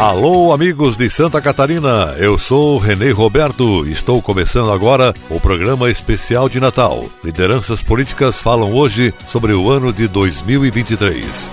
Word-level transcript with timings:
Alô, 0.00 0.50
amigos 0.50 0.96
de 0.96 1.10
Santa 1.10 1.42
Catarina, 1.42 2.14
eu 2.16 2.38
sou 2.38 2.78
Renê 2.78 3.10
Roberto. 3.10 3.86
Estou 3.86 4.22
começando 4.22 4.72
agora 4.72 5.12
o 5.28 5.38
programa 5.38 5.90
especial 5.90 6.48
de 6.48 6.58
Natal. 6.58 7.04
Lideranças 7.22 7.82
políticas 7.82 8.40
falam 8.40 8.72
hoje 8.72 9.12
sobre 9.26 9.52
o 9.52 9.70
ano 9.70 9.92
de 9.92 10.08
2023. 10.08 11.50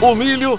O 0.00 0.12
milho, 0.16 0.58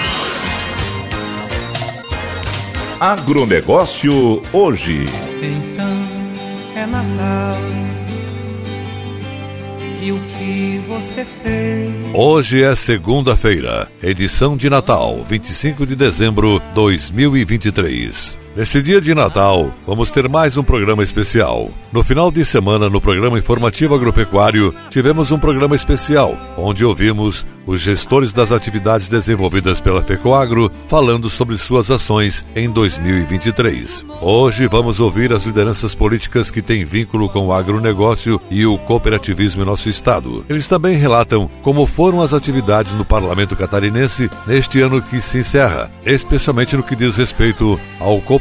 Agronegócio 3.01 4.43
hoje. 4.53 5.07
Então 5.41 5.91
é 6.75 6.85
Natal. 6.85 7.57
E 10.03 10.11
o 10.11 10.19
que 10.19 10.79
você 10.87 11.25
fez? 11.25 11.91
Hoje 12.13 12.61
é 12.61 12.75
segunda-feira, 12.75 13.87
edição 14.03 14.55
de 14.55 14.69
Natal, 14.69 15.25
25 15.27 15.83
de 15.87 15.95
dezembro 15.95 16.61
2023. 16.75 18.40
Nesse 18.53 18.81
dia 18.81 18.99
de 18.99 19.15
Natal, 19.15 19.71
vamos 19.87 20.11
ter 20.11 20.27
mais 20.27 20.57
um 20.57 20.63
programa 20.63 21.01
especial. 21.01 21.69
No 21.89 22.03
final 22.03 22.29
de 22.29 22.43
semana, 22.43 22.89
no 22.89 22.99
programa 22.99 23.39
informativo 23.39 23.95
agropecuário, 23.95 24.75
tivemos 24.89 25.31
um 25.31 25.39
programa 25.39 25.73
especial, 25.73 26.37
onde 26.57 26.83
ouvimos 26.83 27.45
os 27.65 27.79
gestores 27.79 28.33
das 28.33 28.51
atividades 28.51 29.07
desenvolvidas 29.07 29.79
pela 29.79 30.01
FECOAGRO 30.01 30.69
falando 30.89 31.29
sobre 31.29 31.57
suas 31.57 31.89
ações 31.89 32.45
em 32.55 32.69
2023. 32.69 34.03
Hoje 34.19 34.67
vamos 34.67 34.99
ouvir 34.99 35.31
as 35.31 35.45
lideranças 35.45 35.95
políticas 35.95 36.51
que 36.51 36.61
têm 36.61 36.83
vínculo 36.83 37.29
com 37.29 37.47
o 37.47 37.53
agronegócio 37.53 38.41
e 38.49 38.65
o 38.65 38.77
cooperativismo 38.79 39.61
em 39.61 39.65
nosso 39.65 39.87
estado. 39.87 40.45
Eles 40.49 40.67
também 40.67 40.97
relatam 40.97 41.49
como 41.61 41.85
foram 41.85 42.21
as 42.21 42.33
atividades 42.33 42.93
no 42.93 43.05
parlamento 43.05 43.55
catarinense 43.55 44.29
neste 44.45 44.81
ano 44.81 45.01
que 45.01 45.21
se 45.21 45.37
encerra, 45.37 45.89
especialmente 46.05 46.75
no 46.75 46.83
que 46.83 46.95
diz 46.95 47.15
respeito 47.15 47.79
ao 47.99 48.19
cooperativismo 48.21 48.40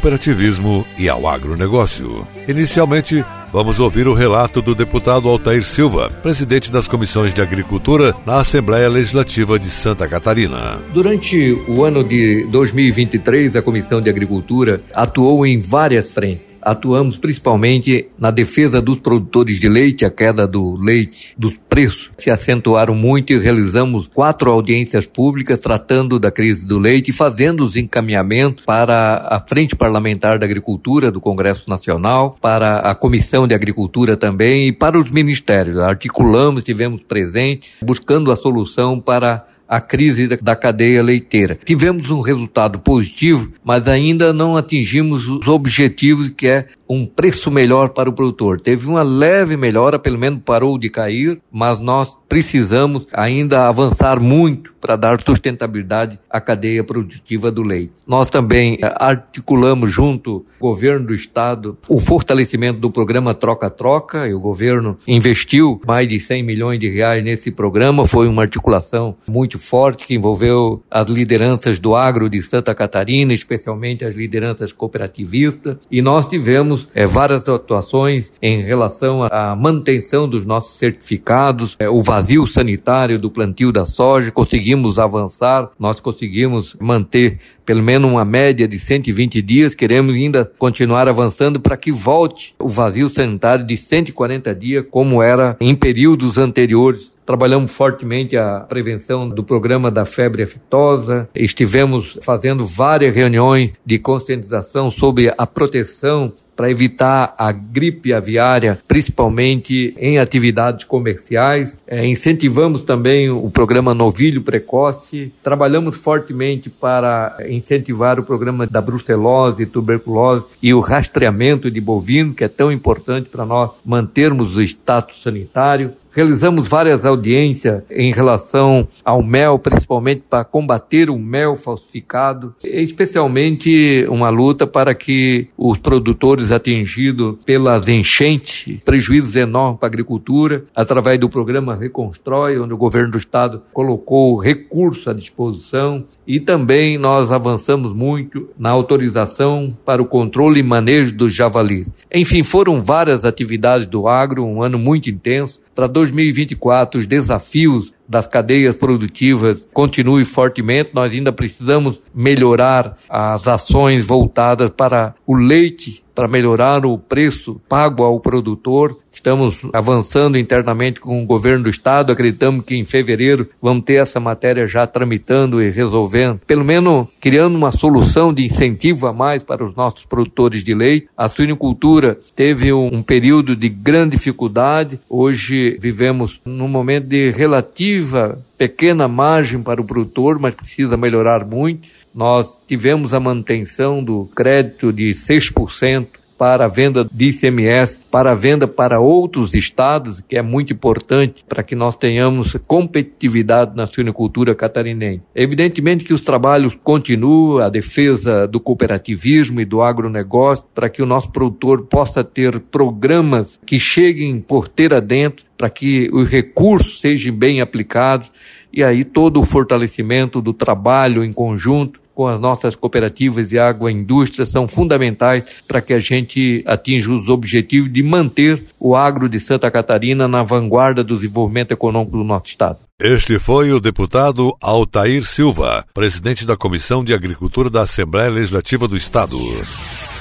e 0.99 1.09
ao 1.09 1.27
agronegócio. 1.27 2.27
Inicialmente, 2.49 3.25
Vamos 3.53 3.81
ouvir 3.81 4.07
o 4.07 4.15
relato 4.15 4.63
do 4.63 4.77
deputado 4.77 5.29
Altair 5.29 5.65
Silva, 5.65 6.09
presidente 6.23 6.71
das 6.71 6.87
comissões 6.87 7.35
de 7.35 7.43
Agricultura 7.43 8.15
na 8.25 8.37
Assembleia 8.37 8.89
Legislativa 8.89 9.59
de 9.59 9.67
Santa 9.67 10.07
Catarina. 10.07 10.79
Durante 10.95 11.53
o 11.67 11.85
ano 11.85 12.05
de 12.05 12.45
2023, 12.45 13.57
a 13.57 13.63
Comissão 13.63 14.01
de 14.01 14.09
Agricultura 14.09 14.81
atuou 14.95 15.45
em 15.45 15.59
várias 15.59 16.13
frentes 16.13 16.50
atuamos 16.63 17.19
principalmente 17.19 18.09
na 18.19 18.31
defesa 18.31 18.81
dos 18.81 18.99
produtores 18.99 19.59
de 19.59 19.69
leite, 19.69 20.05
a 20.05 20.11
queda 20.11 20.47
do 20.47 20.75
leite, 20.81 21.35
dos 21.37 21.55
preços 21.69 22.11
se 22.17 22.31
acentuaram 22.31 22.95
muito 22.95 23.33
e 23.33 23.39
realizamos 23.39 24.09
quatro 24.13 24.51
audiências 24.51 25.07
públicas 25.07 25.61
tratando 25.61 26.19
da 26.19 26.31
crise 26.31 26.67
do 26.67 26.79
leite 26.79 27.11
e 27.11 27.13
fazendo 27.13 27.65
os 27.65 27.77
encaminhamentos 27.77 28.65
para 28.65 29.27
a 29.31 29.41
Frente 29.47 29.75
Parlamentar 29.75 30.39
da 30.39 30.47
Agricultura 30.47 31.11
do 31.11 31.21
Congresso 31.21 31.69
Nacional, 31.69 32.37
para 32.41 32.79
a 32.81 32.95
Comissão 32.95 33.47
de 33.47 33.55
Agricultura 33.55 34.17
também 34.17 34.69
e 34.69 34.73
para 34.73 34.99
os 34.99 35.11
ministérios. 35.11 35.79
Articulamos, 35.79 36.65
tivemos 36.65 37.03
presente, 37.03 37.73
buscando 37.83 38.31
a 38.31 38.37
solução 38.37 39.01
para 39.01 39.47
a 39.71 39.81
crise 39.81 40.27
da 40.27 40.57
cadeia 40.57 41.01
leiteira. 41.01 41.55
Tivemos 41.55 42.11
um 42.11 42.21
resultado 42.21 42.81
positivo, 42.81 43.53
mas 43.63 43.87
ainda 43.87 44.33
não 44.33 44.57
atingimos 44.57 45.29
os 45.29 45.47
objetivos 45.47 46.29
que 46.29 46.49
é 46.49 46.67
um 46.89 47.07
preço 47.07 47.53
melhor 47.53 47.91
para 47.91 48.11
o 48.11 48.13
produtor. 48.13 48.61
Teve 48.61 48.89
uma 48.89 49.05
leve 49.05 49.57
melhora, 49.57 49.97
pelo 49.97 50.19
menos 50.19 50.41
parou 50.45 50.77
de 50.77 50.91
cair, 50.91 51.41
mas 51.53 51.79
nós 51.79 52.17
precisamos 52.31 53.09
ainda 53.13 53.67
avançar 53.67 54.21
muito 54.21 54.73
para 54.81 54.97
dar 54.97 55.21
sustentabilidade 55.21 56.19
à 56.31 56.41
cadeia 56.41 56.83
produtiva 56.83 57.51
do 57.51 57.63
leite. 57.63 57.93
Nós 58.07 58.31
também 58.31 58.79
eh, 58.81 58.95
articulamos 58.99 59.93
junto 59.93 60.47
ao 60.61 60.71
governo 60.71 61.09
do 61.09 61.15
estado 61.15 61.77
o 61.89 62.01
fortalecimento 62.01 62.81
do 62.81 62.91
programa 62.91 63.35
Troca-Troca 63.35 64.27
e 64.27 64.33
o 64.33 64.41
governo 64.41 64.97
investiu 65.07 65.81
mais 65.87 66.09
de 66.09 66.19
100 66.19 66.43
milhões 66.43 66.79
de 66.79 66.89
reais 66.89 67.23
nesse 67.23 67.51
programa. 67.51 68.07
Foi 68.07 68.27
uma 68.27 68.43
articulação 68.43 69.17
muito 69.29 69.59
forte 69.59 70.07
que 70.07 70.15
envolveu 70.15 70.83
as 70.91 71.11
lideranças 71.11 71.79
do 71.79 71.95
agro 71.95 72.31
de 72.31 72.41
Santa 72.43 72.75
Catarina, 72.75 73.35
especialmente 73.35 74.05
as 74.05 74.17
lideranças 74.17 74.73
cooperativistas, 74.73 75.77
e 75.91 76.01
nós 76.01 76.27
tivemos 76.27 76.89
é, 76.95 77.05
várias 77.07 77.49
atuações 77.49 78.33
em 78.41 78.63
relação 78.63 79.25
à 79.25 79.55
manutenção 79.55 80.29
dos 80.29 80.47
nossos 80.47 80.79
certificados, 80.79 81.77
é, 81.79 81.89
o 81.89 82.01
vazio 82.01 82.20
sanitário 82.47 83.19
do 83.19 83.31
plantio 83.31 83.73
da 83.73 83.85
soja, 83.85 84.31
conseguimos 84.31 84.99
avançar, 84.99 85.71
nós 85.79 86.01
conseguimos 86.01 86.77
manter 86.81 87.39
pelo 87.65 87.83
menos 87.83 88.11
uma 88.11 88.25
média 88.25 88.67
de 88.67 88.79
120 88.79 89.41
dias, 89.43 89.75
queremos 89.75 90.15
ainda 90.15 90.45
continuar 90.59 91.09
avançando 91.09 91.61
para 91.61 91.77
que 91.77 91.93
volte 91.93 92.55
o 92.59 92.69
vazio 92.69 93.09
sanitário 93.09 93.67
de 93.67 93.77
140 93.77 94.55
dias, 94.55 94.85
como 94.91 95.23
era 95.23 95.57
em 95.61 95.75
períodos 95.75 96.37
anteriores 96.37 97.13
Trabalhamos 97.31 97.71
fortemente 97.71 98.37
a 98.37 98.59
prevenção 98.59 99.29
do 99.29 99.45
programa 99.45 99.89
da 99.89 100.05
febre 100.05 100.43
aftosa. 100.43 101.29
Estivemos 101.33 102.19
fazendo 102.23 102.67
várias 102.67 103.15
reuniões 103.15 103.71
de 103.87 104.01
conscientização 104.01 104.91
sobre 104.91 105.33
a 105.39 105.47
proteção 105.47 106.33
para 106.61 106.71
evitar 106.71 107.35
a 107.39 107.51
gripe 107.53 108.13
aviária, 108.13 108.79
principalmente 108.87 109.95
em 109.97 110.19
atividades 110.19 110.85
comerciais. 110.85 111.75
É, 111.87 112.05
incentivamos 112.07 112.85
também 112.85 113.31
o 113.31 113.49
programa 113.49 113.95
Novilho 113.95 114.43
Precoce. 114.43 115.33
Trabalhamos 115.43 115.97
fortemente 115.97 116.69
para 116.69 117.39
incentivar 117.49 118.21
o 118.21 118.23
programa 118.23 118.67
da 118.67 118.79
brucelose, 118.79 119.65
tuberculose 119.65 120.45
e 120.63 120.75
o 120.75 120.81
rastreamento 120.81 121.71
de 121.71 121.81
bovino, 121.81 122.35
que 122.35 122.45
é 122.45 122.49
tão 122.49 122.71
importante 122.71 123.31
para 123.31 123.47
nós 123.47 123.71
mantermos 123.83 124.55
o 124.55 124.61
status 124.61 125.23
sanitário. 125.23 125.93
Realizamos 126.13 126.69
várias 126.69 127.05
audiências 127.05 127.83
em 127.91 128.13
relação 128.13 128.89
ao 129.05 129.23
mel, 129.23 129.59
principalmente 129.59 130.23
para 130.29 130.45
combater 130.45 131.09
o 131.09 131.19
mel 131.19 131.55
falsificado, 131.55 132.55
especialmente 132.65 134.05
uma 134.09 134.29
luta 134.29 134.67
para 134.67 134.95
que 134.95 135.49
os 135.57 135.79
produtores 135.79 136.51
atingidos 136.51 137.37
pelas 137.45 137.87
enchentes, 137.87 138.81
prejuízos 138.85 139.37
enormes 139.37 139.79
para 139.79 139.87
a 139.87 139.91
agricultura, 139.91 140.65
através 140.75 141.19
do 141.21 141.29
programa 141.29 141.77
Reconstrói, 141.77 142.59
onde 142.59 142.75
o 142.75 142.79
governo 142.79 143.13
do 143.13 143.19
estado 143.19 143.63
colocou 143.73 144.37
recursos 144.37 145.07
à 145.07 145.13
disposição, 145.13 146.05
e 146.27 146.41
também 146.41 146.99
nós 146.99 147.31
avançamos 147.31 147.93
muito 147.93 148.49
na 148.59 148.71
autorização 148.71 149.77
para 149.85 150.03
o 150.03 150.07
controle 150.07 150.61
e 150.61 150.63
manejo 150.63 151.15
dos 151.15 151.35
javalis. 151.35 151.89
Enfim, 152.13 152.43
foram 152.43 152.83
várias 152.83 153.25
atividades 153.25 153.87
do 153.87 154.09
agro, 154.09 154.45
um 154.45 154.63
ano 154.63 154.79
muito 154.79 155.09
intenso, 155.11 155.61
para 155.75 155.87
2024 156.01 157.01
os 157.01 157.07
desafios 157.07 157.93
das 158.09 158.27
cadeias 158.27 158.75
produtivas 158.75 159.67
continue 159.73 160.25
fortemente. 160.25 160.91
Nós 160.95 161.13
ainda 161.13 161.33
precisamos 161.33 162.01
melhorar 162.15 162.97
as 163.09 163.47
ações 163.47 164.05
voltadas 164.05 164.71
para 164.71 165.15
o 165.27 165.35
leite, 165.37 166.03
para 166.15 166.29
melhorar 166.29 166.85
o 166.85 166.99
preço 166.99 167.61
pago 167.69 168.03
ao 168.03 168.21
produtor. 168.21 168.99
Estamos 169.13 169.59
avançando 169.73 170.39
internamente 170.39 171.01
com 171.01 171.23
o 171.23 171.27
governo 171.27 171.65
do 171.65 171.71
estado. 171.71 172.13
Acreditamos 172.13 172.65
que 172.65 172.77
em 172.77 172.85
fevereiro 172.85 173.49
vamos 173.61 173.85
ter 173.85 173.95
essa 173.95 174.21
matéria 174.21 174.67
já 174.67 174.87
tramitando 174.87 175.61
e 175.61 175.71
resolvendo, 175.71 176.41
pelo 176.47 176.65
menos 176.65 177.09
criando 177.21 177.57
uma 177.57 177.73
solução 177.73 178.33
de 178.33 178.45
incentivo 178.45 179.07
a 179.07 179.13
mais 179.13 179.43
para 179.43 179.65
os 179.65 179.75
nossos 179.75 180.05
produtores 180.05 180.63
de 180.63 180.75
leite. 180.75 181.09
A 181.17 181.29
suinicultura 181.29 182.19
teve 182.37 182.73
um 182.73 183.03
período 183.03 183.57
de 183.57 183.69
grande 183.69 184.17
dificuldade. 184.17 185.01
Hoje 185.09 185.77
vivemos 185.81 186.41
num 186.45 186.69
momento 186.69 187.07
de 187.07 187.31
relativo 187.31 188.39
pequena 188.61 189.09
margem 189.09 189.63
para 189.63 189.81
o 189.81 189.85
produtor, 189.85 190.39
mas 190.39 190.55
precisa 190.55 190.95
melhorar 190.95 191.47
muito. 191.47 191.89
Nós 192.15 192.59
tivemos 192.67 193.15
a 193.15 193.21
manutenção 193.21 194.03
do 194.03 194.29
crédito 194.35 194.93
de 194.93 195.11
6% 195.11 196.21
para 196.41 196.65
a 196.65 196.69
venda 196.69 197.07
de 197.13 197.27
ICMS, 197.27 198.01
para 198.11 198.33
a 198.33 198.35
venda 198.35 198.67
para 198.67 198.99
outros 198.99 199.53
estados, 199.53 200.23
que 200.27 200.39
é 200.39 200.41
muito 200.41 200.73
importante 200.73 201.45
para 201.47 201.63
que 201.63 201.75
nós 201.75 201.95
tenhamos 201.95 202.57
competitividade 202.67 203.77
na 203.77 203.85
suinocultura 203.85 204.55
catarinense. 204.55 205.21
Evidentemente 205.35 206.03
que 206.03 206.15
os 206.15 206.23
trabalhos 206.23 206.75
continuam, 206.83 207.59
a 207.59 207.69
defesa 207.69 208.49
do 208.49 208.59
cooperativismo 208.59 209.61
e 209.61 209.67
do 209.67 209.83
agronegócio, 209.83 210.65
para 210.75 210.89
que 210.89 211.03
o 211.03 211.07
nosso 211.07 211.31
produtor 211.31 211.83
possa 211.83 212.25
ter 212.25 212.59
programas 212.59 213.61
que 213.67 213.79
cheguem 213.79 214.41
porteira 214.41 214.99
dentro, 214.99 215.45
para 215.59 215.69
que 215.69 216.09
os 216.11 216.27
recursos 216.27 217.03
sejam 217.03 217.37
bem 217.37 217.61
aplicados 217.61 218.33
e 218.73 218.83
aí 218.83 219.05
todo 219.05 219.41
o 219.41 219.45
fortalecimento 219.45 220.41
do 220.41 220.55
trabalho 220.55 221.23
em 221.23 221.35
conjunto 221.35 222.00
com 222.21 222.29
as 222.29 222.39
nossas 222.39 222.77
cooperativas 222.77 223.51
e 223.51 223.59
agroindústria 223.59 224.45
são 224.45 224.69
fundamentais 224.69 225.63
para 225.67 225.81
que 225.81 225.95
a 225.95 225.99
gente 225.99 226.63
atinja 226.67 227.11
os 227.11 227.31
objetivos 227.31 227.91
de 227.91 228.03
manter 228.03 228.63
o 228.79 228.95
agro 228.95 229.27
de 229.27 229.41
Santa 229.41 229.71
Catarina 229.71 230.29
na 230.29 230.43
vanguarda 230.43 231.03
do 231.03 231.17
desenvolvimento 231.17 231.73
econômico 231.73 232.19
do 232.19 232.23
nosso 232.23 232.45
estado. 232.49 232.81
Este 233.01 233.39
foi 233.39 233.73
o 233.73 233.81
deputado 233.81 234.55
Altair 234.61 235.25
Silva, 235.25 235.83
presidente 235.95 236.47
da 236.47 236.59
Comissão 236.59 237.03
de 237.03 237.15
Agricultura 237.15 237.71
da 237.71 237.81
Assembleia 237.81 238.29
Legislativa 238.29 238.87
do 238.87 238.99
Estado. 238.99 239.39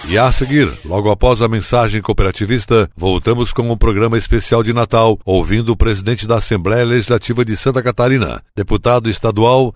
E 0.07 0.17
a 0.17 0.31
seguir, 0.31 0.71
logo 0.85 1.11
após 1.11 1.41
a 1.41 1.49
mensagem 1.49 2.01
cooperativista, 2.01 2.89
voltamos 2.95 3.51
com 3.51 3.69
um 3.69 3.77
programa 3.77 4.17
especial 4.17 4.63
de 4.63 4.71
Natal, 4.71 5.19
ouvindo 5.25 5.73
o 5.73 5.77
presidente 5.77 6.25
da 6.25 6.37
Assembleia 6.37 6.85
Legislativa 6.85 7.43
de 7.43 7.57
Santa 7.57 7.83
Catarina, 7.83 8.41
deputado 8.55 9.09
estadual 9.09 9.75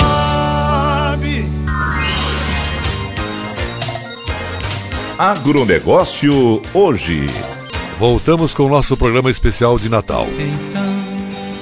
Agronegócio 5.21 6.63
hoje. 6.73 7.27
Voltamos 7.99 8.55
com 8.55 8.63
o 8.63 8.69
nosso 8.69 8.97
programa 8.97 9.29
especial 9.29 9.77
de 9.77 9.87
Natal. 9.87 10.25
Então 10.31 10.81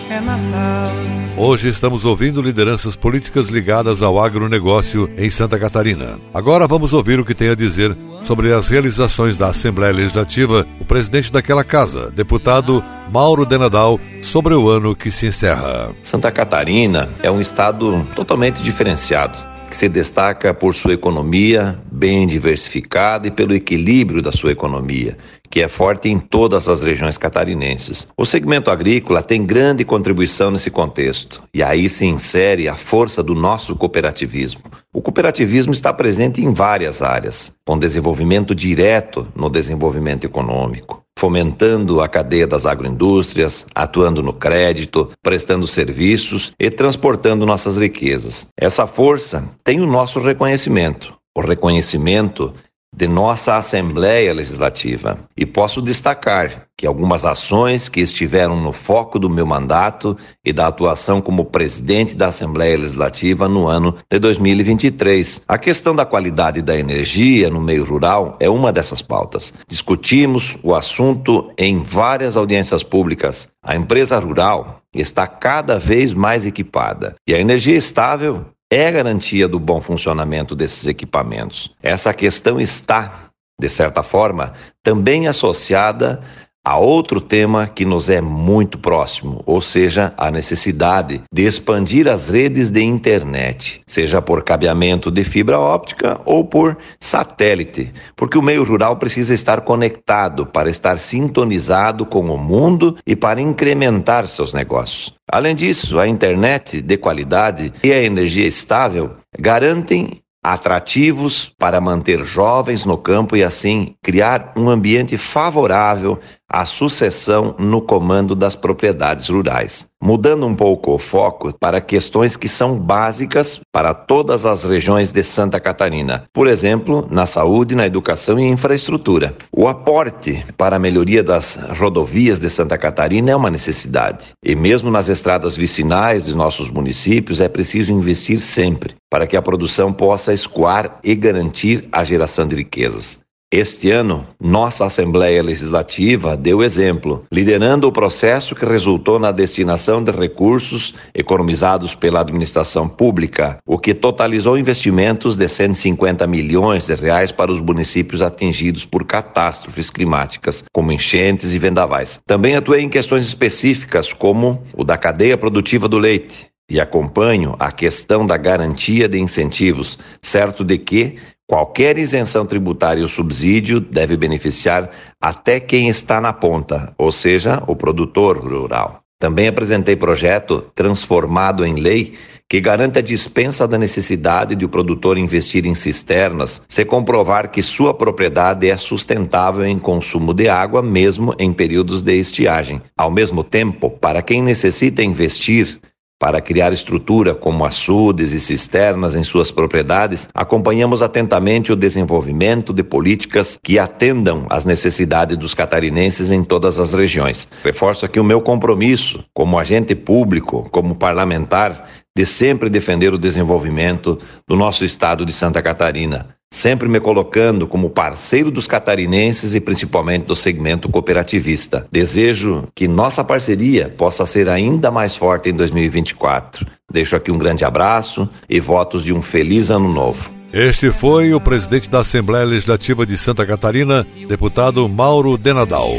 é 0.09 0.21
Natal. 0.21 0.89
Hoje 1.35 1.67
estamos 1.67 2.05
ouvindo 2.05 2.41
lideranças 2.41 2.95
políticas 2.95 3.49
ligadas 3.49 4.01
ao 4.01 4.17
agronegócio 4.17 5.09
em 5.17 5.29
Santa 5.29 5.59
Catarina. 5.59 6.17
Agora 6.33 6.69
vamos 6.69 6.93
ouvir 6.93 7.19
o 7.19 7.25
que 7.25 7.35
tem 7.35 7.49
a 7.49 7.53
dizer 7.53 7.93
sobre 8.23 8.53
as 8.53 8.69
realizações 8.69 9.37
da 9.37 9.49
Assembleia 9.49 9.91
Legislativa 9.91 10.65
o 10.79 10.85
presidente 10.85 11.29
daquela 11.29 11.65
casa, 11.65 12.09
deputado 12.11 12.81
Mauro 13.11 13.45
Denadal, 13.45 13.99
sobre 14.23 14.53
o 14.53 14.69
ano 14.69 14.95
que 14.95 15.11
se 15.11 15.27
encerra. 15.27 15.91
Santa 16.01 16.31
Catarina 16.31 17.09
é 17.21 17.29
um 17.29 17.41
estado 17.41 18.07
totalmente 18.15 18.63
diferenciado 18.63 19.37
que 19.69 19.77
se 19.77 19.87
destaca 19.87 20.53
por 20.53 20.73
sua 20.73 20.93
economia 20.93 21.79
bem 21.91 22.25
diversificada 22.25 23.27
e 23.27 23.31
pelo 23.31 23.53
equilíbrio 23.53 24.21
da 24.21 24.31
sua 24.31 24.51
economia, 24.51 25.15
que 25.49 25.61
é 25.61 25.67
forte 25.67 26.09
em 26.09 26.19
todas 26.19 26.67
as 26.67 26.81
regiões 26.81 27.17
catarinenses. 27.17 28.07
O 28.17 28.25
segmento 28.25 28.71
agrícola 28.71 29.21
tem 29.21 29.45
grande 29.45 29.85
contribuição 29.85 30.49
nesse 30.49 30.71
contexto, 30.71 31.43
e 31.53 31.61
aí 31.61 31.87
se 31.87 32.05
insere 32.05 32.67
a 32.67 32.75
força 32.75 33.21
do 33.21 33.35
nosso 33.35 33.75
cooperativismo. 33.75 34.61
O 34.91 35.01
cooperativismo 35.01 35.71
está 35.71 35.93
presente 35.93 36.43
em 36.43 36.51
várias 36.51 37.01
áreas, 37.01 37.53
com 37.65 37.77
desenvolvimento 37.77 38.55
direto 38.55 39.27
no 39.35 39.49
desenvolvimento 39.49 40.25
econômico 40.25 41.03
fomentando 41.19 41.99
a 41.99 42.07
cadeia 42.07 42.47
das 42.47 42.65
agroindústrias, 42.65 43.65
atuando 43.75 44.23
no 44.23 44.31
crédito, 44.31 45.11
prestando 45.21 45.67
serviços 45.67 46.53
e 46.57 46.71
transportando 46.71 47.45
nossas 47.45 47.77
riquezas. 47.77 48.47
Essa 48.57 48.87
força 48.87 49.43
tem 49.61 49.81
o 49.81 49.85
nosso 49.85 50.21
reconhecimento. 50.21 51.13
O 51.35 51.41
reconhecimento 51.41 52.53
de 52.99 53.07
nossa 53.07 53.55
Assembleia 53.55 54.33
Legislativa. 54.33 55.17
E 55.37 55.45
posso 55.45 55.81
destacar 55.81 56.65
que 56.77 56.85
algumas 56.85 57.23
ações 57.23 57.87
que 57.87 58.01
estiveram 58.01 58.59
no 58.59 58.73
foco 58.73 59.17
do 59.17 59.29
meu 59.29 59.45
mandato 59.45 60.17
e 60.45 60.51
da 60.51 60.67
atuação 60.67 61.21
como 61.21 61.45
presidente 61.45 62.13
da 62.13 62.27
Assembleia 62.27 62.77
Legislativa 62.77 63.47
no 63.47 63.69
ano 63.69 63.95
de 64.11 64.19
2023. 64.19 65.43
A 65.47 65.57
questão 65.57 65.95
da 65.95 66.05
qualidade 66.05 66.61
da 66.61 66.77
energia 66.77 67.49
no 67.49 67.61
meio 67.61 67.85
rural 67.85 68.35
é 68.37 68.49
uma 68.49 68.69
dessas 68.69 69.01
pautas. 69.01 69.53
Discutimos 69.65 70.57
o 70.61 70.75
assunto 70.75 71.53
em 71.57 71.81
várias 71.81 72.35
audiências 72.35 72.83
públicas. 72.83 73.47
A 73.63 73.77
empresa 73.77 74.19
rural 74.19 74.81
está 74.93 75.25
cada 75.25 75.79
vez 75.79 76.13
mais 76.13 76.45
equipada 76.45 77.15
e 77.25 77.33
a 77.33 77.39
energia 77.39 77.77
estável 77.77 78.45
é 78.69 78.91
garantia 78.91 79.47
do 79.47 79.59
bom 79.59 79.81
funcionamento 79.81 80.55
desses 80.55 80.85
equipamentos. 80.85 81.73
Essa 81.81 82.13
questão 82.13 82.59
está, 82.59 83.29
de 83.59 83.67
certa 83.67 84.03
forma, 84.03 84.53
também 84.83 85.27
associada 85.27 86.21
a 86.69 86.77
outro 86.77 87.19
tema 87.19 87.65
que 87.65 87.83
nos 87.83 88.11
é 88.11 88.21
muito 88.21 88.77
próximo, 88.77 89.41
ou 89.43 89.59
seja, 89.59 90.13
a 90.15 90.29
necessidade 90.29 91.19
de 91.33 91.47
expandir 91.47 92.07
as 92.07 92.29
redes 92.29 92.69
de 92.69 92.83
internet, 92.83 93.81
seja 93.87 94.21
por 94.21 94.43
cabeamento 94.43 95.09
de 95.09 95.23
fibra 95.23 95.59
óptica 95.59 96.21
ou 96.25 96.45
por 96.45 96.77
satélite, 96.99 97.91
porque 98.15 98.37
o 98.37 98.43
meio 98.43 98.63
rural 98.63 98.97
precisa 98.97 99.33
estar 99.33 99.61
conectado 99.61 100.45
para 100.45 100.69
estar 100.69 100.99
sintonizado 100.99 102.05
com 102.05 102.29
o 102.29 102.37
mundo 102.37 102.95
e 103.03 103.15
para 103.15 103.41
incrementar 103.41 104.27
seus 104.27 104.53
negócios. 104.53 105.11
Além 105.27 105.55
disso, 105.55 105.99
a 105.99 106.07
internet 106.07 106.83
de 106.83 106.97
qualidade 106.97 107.73
e 107.83 107.91
a 107.91 107.99
energia 107.99 108.45
estável 108.45 109.15
garantem 109.39 110.21
atrativos 110.43 111.51
para 111.57 111.81
manter 111.81 112.23
jovens 112.23 112.85
no 112.85 112.97
campo 112.97 113.35
e 113.35 113.43
assim 113.43 113.95
criar 114.01 114.53
um 114.55 114.69
ambiente 114.69 115.17
favorável 115.17 116.19
à 116.49 116.65
sucessão 116.65 117.55
no 117.59 117.81
comando 117.81 118.35
das 118.35 118.55
propriedades 118.55 119.29
rurais. 119.29 119.87
Mudando 120.01 120.45
um 120.45 120.55
pouco 120.55 120.93
o 120.93 120.97
foco 120.97 121.53
para 121.59 121.81
questões 121.81 122.37
que 122.37 122.47
são 122.47 122.77
básicas 122.77 123.59
para 123.71 123.93
todas 123.93 124.45
as 124.45 124.63
regiões 124.63 125.11
de 125.11 125.21
Santa 125.23 125.59
Catarina, 125.59 126.23
por 126.33 126.47
exemplo, 126.47 127.05
na 127.11 127.25
saúde, 127.25 127.75
na 127.75 127.85
educação 127.85 128.39
e 128.39 128.47
infraestrutura. 128.47 129.35
O 129.51 129.67
aporte 129.67 130.45
para 130.57 130.77
a 130.77 130.79
melhoria 130.79 131.21
das 131.21 131.55
rodovias 131.77 132.39
de 132.39 132.49
Santa 132.49 132.77
Catarina 132.77 133.31
é 133.31 133.35
uma 133.35 133.51
necessidade. 133.51 134.29
E 134.43 134.55
mesmo 134.55 134.89
nas 134.89 135.09
estradas 135.09 135.57
vicinais 135.57 136.25
de 136.25 136.35
nossos 136.35 136.69
municípios 136.69 137.41
é 137.41 137.49
preciso 137.49 137.91
investir 137.91 138.39
sempre 138.39 138.95
para 139.09 139.27
que 139.27 139.35
a 139.35 139.41
produção 139.41 139.91
possa 139.91 140.33
escoar 140.33 140.99
e 141.03 141.13
garantir 141.13 141.89
a 141.91 142.03
geração 142.03 142.47
de 142.47 142.55
riquezas. 142.55 143.19
Este 143.51 143.89
ano, 143.89 144.27
nossa 144.39 144.85
Assembleia 144.85 145.41
Legislativa 145.41 146.37
deu 146.37 146.61
exemplo, 146.61 147.25
liderando 147.31 147.87
o 147.87 147.91
processo 147.91 148.53
que 148.53 148.63
resultou 148.63 149.17
na 149.17 149.31
destinação 149.31 150.03
de 150.03 150.11
recursos 150.11 150.93
economizados 151.15 151.95
pela 151.95 152.21
administração 152.21 152.87
pública, 152.87 153.57
o 153.65 153.79
que 153.79 153.95
totalizou 153.95 154.55
investimentos 154.55 155.35
de 155.35 155.47
150 155.47 156.27
milhões 156.27 156.85
de 156.85 156.93
reais 156.93 157.31
para 157.31 157.51
os 157.51 157.59
municípios 157.59 158.21
atingidos 158.21 158.85
por 158.85 159.03
catástrofes 159.03 159.89
climáticas, 159.89 160.63
como 160.71 160.91
enchentes 160.91 161.51
e 161.55 161.57
vendavais. 161.57 162.19
Também 162.27 162.55
atuei 162.55 162.83
em 162.83 162.89
questões 162.89 163.25
específicas, 163.25 164.13
como 164.13 164.61
o 164.77 164.83
da 164.83 164.95
cadeia 164.95 165.35
produtiva 165.35 165.87
do 165.87 165.97
leite, 165.97 166.45
e 166.69 166.79
acompanho 166.79 167.55
a 167.57 167.71
questão 167.71 168.27
da 168.27 168.37
garantia 168.37 169.09
de 169.09 169.19
incentivos, 169.19 169.97
certo 170.21 170.63
de 170.63 170.77
que 170.77 171.17
Qualquer 171.49 171.97
isenção 171.97 172.45
tributária 172.45 173.01
ou 173.01 173.09
subsídio 173.09 173.79
deve 173.79 174.15
beneficiar 174.15 174.91
até 175.19 175.59
quem 175.59 175.89
está 175.89 176.21
na 176.21 176.31
ponta, 176.31 176.93
ou 176.95 177.11
seja, 177.11 177.63
o 177.65 177.75
produtor 177.75 178.37
rural. 178.37 178.99
Também 179.17 179.47
apresentei 179.47 179.95
projeto 179.95 180.63
transformado 180.75 181.65
em 181.65 181.73
lei 181.73 182.13
que 182.47 182.61
garante 182.61 182.99
a 182.99 183.01
dispensa 183.01 183.67
da 183.67 183.79
necessidade 183.79 184.55
de 184.55 184.63
o 184.63 184.69
produtor 184.69 185.17
investir 185.17 185.65
em 185.65 185.73
cisternas 185.73 186.61
se 186.69 186.85
comprovar 186.85 187.49
que 187.49 187.63
sua 187.63 187.95
propriedade 187.95 188.69
é 188.69 188.77
sustentável 188.77 189.65
em 189.65 189.79
consumo 189.79 190.35
de 190.35 190.47
água, 190.47 190.83
mesmo 190.83 191.33
em 191.39 191.51
períodos 191.51 192.03
de 192.03 192.13
estiagem. 192.13 192.79
Ao 192.95 193.09
mesmo 193.09 193.43
tempo, 193.43 193.89
para 193.89 194.21
quem 194.21 194.43
necessita 194.43 195.01
investir, 195.01 195.79
para 196.19 196.41
criar 196.41 196.73
estrutura 196.73 197.33
como 197.33 197.65
açudes 197.65 198.33
e 198.33 198.41
cisternas 198.41 199.15
em 199.15 199.23
suas 199.23 199.49
propriedades, 199.51 200.27
acompanhamos 200.33 201.01
atentamente 201.01 201.71
o 201.71 201.77
desenvolvimento 201.77 202.73
de 202.73 202.83
políticas 202.83 203.57
que 203.63 203.79
atendam 203.79 204.45
às 204.49 204.65
necessidades 204.65 205.37
dos 205.37 205.53
catarinenses 205.53 206.29
em 206.29 206.43
todas 206.43 206.77
as 206.77 206.93
regiões. 206.93 207.47
Reforço 207.63 208.05
aqui 208.05 208.19
o 208.19 208.23
meu 208.23 208.41
compromisso, 208.41 209.23
como 209.33 209.57
agente 209.57 209.95
público, 209.95 210.67
como 210.69 210.93
parlamentar, 210.93 211.89
de 212.13 212.25
sempre 212.25 212.69
defender 212.69 213.13
o 213.13 213.17
desenvolvimento 213.17 214.19
do 214.45 214.57
nosso 214.57 214.83
estado 214.83 215.25
de 215.25 215.31
Santa 215.31 215.61
Catarina 215.61 216.37
sempre 216.51 216.87
me 216.89 216.99
colocando 216.99 217.67
como 217.67 217.89
parceiro 217.89 218.49
dos 218.49 218.67
catarinenses 218.67 219.53
e 219.53 219.59
principalmente 219.59 220.25
do 220.25 220.35
segmento 220.35 220.89
cooperativista. 220.89 221.85
Desejo 221.91 222.67
que 222.73 222.87
nossa 222.87 223.23
parceria 223.23 223.89
possa 223.89 224.25
ser 224.25 224.49
ainda 224.49 224.89
mais 224.89 225.15
forte 225.15 225.49
em 225.49 225.53
2024. 225.53 226.65
Deixo 226.91 227.15
aqui 227.15 227.31
um 227.31 227.37
grande 227.37 227.63
abraço 227.63 228.27
e 228.49 228.59
votos 228.59 229.03
de 229.03 229.13
um 229.13 229.21
feliz 229.21 229.69
ano 229.69 229.91
novo. 229.91 230.29
Este 230.51 230.91
foi 230.91 231.33
o 231.33 231.39
presidente 231.39 231.87
da 231.87 231.99
Assembleia 231.99 232.45
Legislativa 232.45 233.05
de 233.05 233.15
Santa 233.17 233.45
Catarina, 233.45 234.05
deputado 234.27 234.89
Mauro 234.89 235.37
Denadal. 235.37 235.91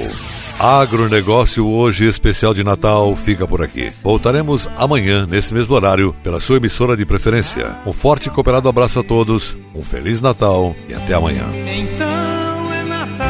Agronegócio 0.60 1.66
hoje 1.66 2.06
especial 2.06 2.52
de 2.52 2.62
Natal 2.62 3.16
fica 3.16 3.46
por 3.46 3.62
aqui. 3.62 3.90
Voltaremos 4.02 4.68
amanhã 4.76 5.26
nesse 5.26 5.54
mesmo 5.54 5.74
horário 5.74 6.14
pela 6.22 6.38
sua 6.38 6.58
emissora 6.58 6.94
de 6.94 7.06
preferência. 7.06 7.78
Um 7.86 7.94
forte 7.94 8.26
e 8.26 8.30
cooperado 8.30 8.68
abraço 8.68 9.00
a 9.00 9.02
todos, 9.02 9.56
um 9.74 9.80
feliz 9.80 10.20
Natal 10.20 10.76
e 10.86 10.92
até 10.92 11.14
amanhã. 11.14 11.46
Então 11.66 12.74
é 12.74 12.82
Natal, 12.82 13.26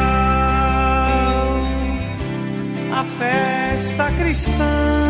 a 2.91 3.05
festa 3.17 4.11
cristã 4.11 5.00